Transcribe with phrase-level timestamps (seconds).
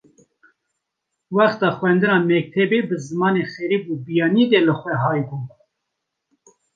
[1.37, 5.43] Wexta xwendina mektebê bi zimanê xerîb û biyaniyê de li xwe haybûm.